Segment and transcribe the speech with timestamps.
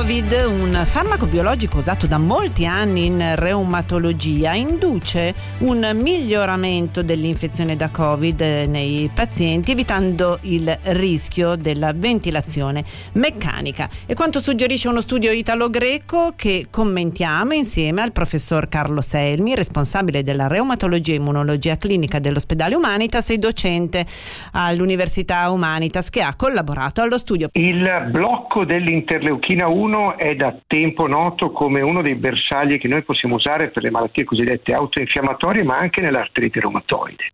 [0.00, 7.90] Covid, un farmaco biologico usato da molti anni in reumatologia, induce un miglioramento dell'infezione da
[7.90, 12.82] Covid nei pazienti, evitando il rischio della ventilazione
[13.12, 13.90] meccanica.
[14.06, 20.46] E quanto suggerisce uno studio italo-greco che commentiamo insieme al professor Carlo Selmi, responsabile della
[20.46, 24.06] reumatologia e immunologia clinica dell'ospedale Humanitas e docente
[24.52, 27.50] all'Università Humanitas, che ha collaborato allo studio.
[27.52, 33.02] Il blocco dell'interleuchina 1 1 è da tempo noto come uno dei bersagli che noi
[33.02, 37.24] possiamo usare per le malattie cosiddette autoinfiammatorie, ma anche nell'artrite reumatoide.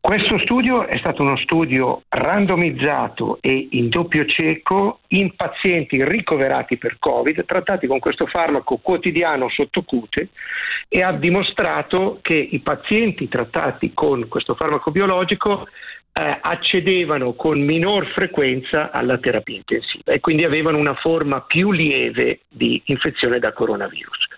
[0.00, 6.96] Questo studio è stato uno studio randomizzato e in doppio cieco in pazienti ricoverati per
[6.98, 10.30] Covid, trattati con questo farmaco quotidiano sottocute
[10.88, 15.68] e ha dimostrato che i pazienti trattati con questo farmaco biologico
[16.16, 22.42] eh, accedevano con minor frequenza alla terapia intensiva e quindi avevano una forma più lieve
[22.48, 24.28] di infezione da coronavirus.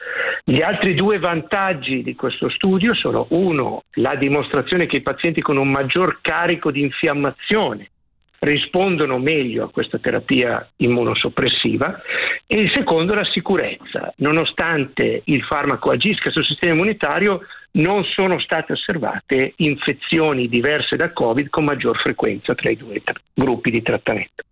[0.42, 5.58] Gli altri due vantaggi di questo studio sono uno, la dimostrazione che i pazienti con
[5.58, 7.90] un maggior carico di infiammazione
[8.38, 12.00] rispondono meglio a questa terapia immunosoppressiva
[12.46, 14.14] e il secondo la sicurezza.
[14.16, 17.40] Nonostante il farmaco agisca sul sistema immunitario,
[17.76, 23.02] non sono state osservate infezioni diverse da Covid con maggior frequenza tra i due
[23.34, 24.44] gruppi di trattamento.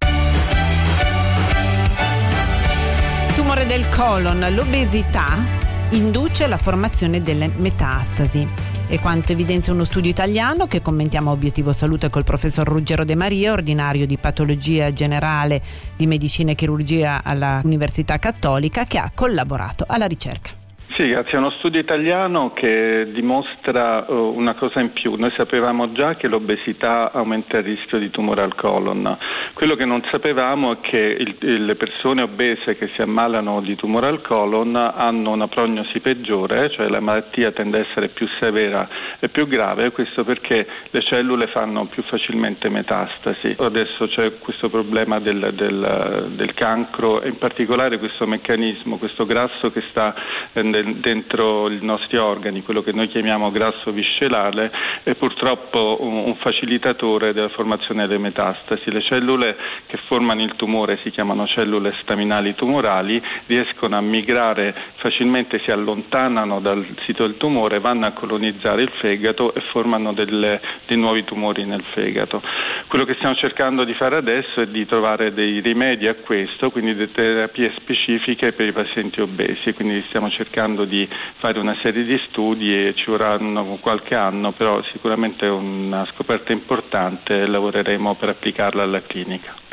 [3.35, 8.47] Tumore del colon, l'obesità induce la formazione delle metastasi
[8.87, 13.17] e quanto evidenzia uno studio italiano che commentiamo a Obiettivo Salute col professor Ruggero De
[13.17, 15.63] Maria, ordinario di patologia generale
[15.97, 20.64] di medicina e chirurgia all'Università Cattolica, che ha collaborato alla ricerca.
[20.97, 21.33] Sì, grazie.
[21.33, 25.17] È uno studio italiano che dimostra uh, una cosa in più.
[25.17, 29.19] Noi sapevamo già che l'obesità aumenta il rischio di tumore al colon.
[29.55, 34.07] Quello che non sapevamo è che il, le persone obese che si ammalano di tumore
[34.07, 39.29] al colon hanno una prognosi peggiore, cioè la malattia tende a essere più severa e
[39.31, 43.57] più grave, questo perché le cellule fanno più facilmente metastasi.
[43.59, 49.73] Adesso c'è questo problema del, del, del cancro e in particolare questo meccanismo, questo grasso
[49.73, 50.15] che sta
[50.53, 50.63] eh,
[51.01, 54.71] dentro i nostri organi, quello che noi chiamiamo grasso viscerale,
[55.03, 58.91] è purtroppo un facilitatore della formazione delle metastasi.
[58.91, 59.57] Le cellule
[59.87, 64.75] che formano il tumore si chiamano cellule staminali tumorali, riescono a migrare
[65.05, 70.59] facilmente, si allontanano dal sito del tumore, vanno a colonizzare il fegato e formano delle,
[70.87, 72.41] dei nuovi tumori nel fegato.
[72.89, 76.95] Quello che stiamo cercando di fare adesso è di trovare dei rimedi a questo, quindi
[76.95, 82.19] delle terapie specifiche per i pazienti obesi, quindi stiamo cercando di fare una serie di
[82.29, 88.31] studi e ci vorranno qualche anno, però sicuramente è una scoperta importante e lavoreremo per
[88.31, 89.64] applicarla alla clinica.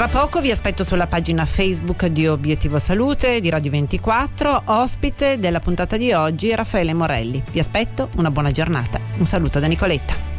[0.00, 5.60] Tra poco vi aspetto sulla pagina Facebook di Obiettivo Salute di Radio 24, ospite della
[5.60, 7.44] puntata di oggi Raffaele Morelli.
[7.50, 8.98] Vi aspetto, una buona giornata.
[9.18, 10.29] Un saluto da Nicoletta.